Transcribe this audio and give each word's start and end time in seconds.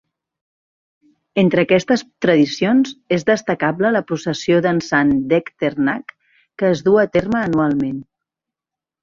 Entre 1.41 1.65
aquestes 1.67 2.03
tradicions, 2.25 2.93
és 3.17 3.27
destacable 3.27 3.91
la 3.97 4.01
Processió 4.13 4.63
dansant 4.67 5.13
d'Echternach, 5.35 6.17
que 6.63 6.73
es 6.73 6.83
duu 6.89 6.99
a 7.05 7.07
terme 7.19 7.45
anualment. 7.45 8.03